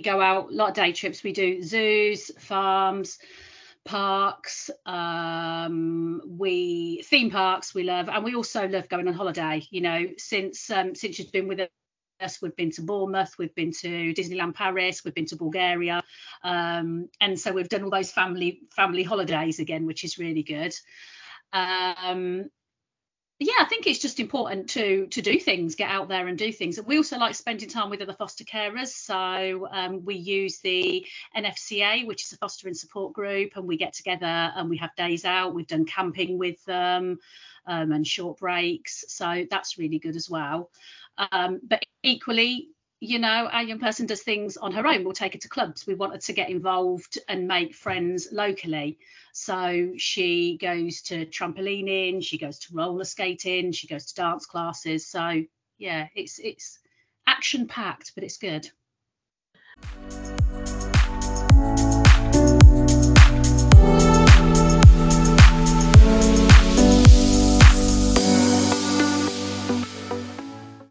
[0.00, 1.22] go out, a lot of day trips.
[1.22, 3.18] We do zoos, farms,
[3.84, 9.62] parks, um, we theme parks we love, and we also love going on holiday.
[9.70, 11.68] You know, since um, since she's been with
[12.20, 16.02] us, we've been to Bournemouth, we've been to Disneyland Paris, we've been to Bulgaria,
[16.42, 20.74] um, and so we've done all those family family holidays again, which is really good.
[21.52, 22.50] Um,
[23.44, 26.50] yeah, I think it's just important to to do things, get out there and do
[26.50, 26.80] things.
[26.80, 28.88] We also like spending time with other foster carers.
[28.88, 33.76] So um, we use the NFCA, which is a foster and support group, and we
[33.76, 35.54] get together and we have days out.
[35.54, 37.18] We've done camping with them
[37.66, 40.70] um, and short breaks, so that's really good as well.
[41.30, 42.68] Um, but equally,
[43.04, 45.04] you know, our young person does things on her own.
[45.04, 45.86] We'll take her to clubs.
[45.86, 48.98] We want her to get involved and make friends locally.
[49.32, 55.06] So she goes to trampolining, she goes to roller skating, she goes to dance classes.
[55.06, 55.44] So
[55.78, 56.78] yeah, it's it's
[57.26, 58.70] action packed, but it's good.